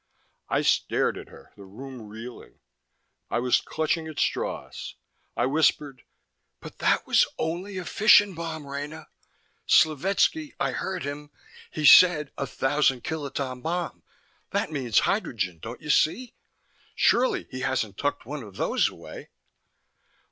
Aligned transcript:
I 0.49 0.63
stared 0.63 1.15
at 1.19 1.27
her, 1.29 1.53
the 1.55 1.63
room 1.63 2.01
reeling. 2.07 2.57
I 3.29 3.37
was 3.37 3.61
clutching 3.61 4.07
at 4.07 4.17
straws. 4.17 4.95
I 5.37 5.45
whispered, 5.45 6.01
"But 6.59 6.79
that 6.79 7.05
was 7.05 7.27
only 7.37 7.77
a 7.77 7.85
fission 7.85 8.33
bomb, 8.33 8.65
Rena. 8.65 9.09
Slovetski 9.67 10.53
I 10.59 10.71
heard 10.71 11.03
him 11.03 11.29
he 11.69 11.85
said 11.85 12.31
a 12.35 12.47
Thousand 12.47 13.03
kiloton 13.03 13.61
bomb. 13.61 14.01
That 14.49 14.71
means 14.71 14.97
hydrogen, 15.01 15.59
don't 15.61 15.83
you 15.83 15.91
see? 15.91 16.33
Surely 16.95 17.43
he 17.51 17.59
hasn't 17.59 17.99
tucked 17.99 18.25
one 18.25 18.41
of 18.41 18.55
those 18.55 18.89
away." 18.89 19.29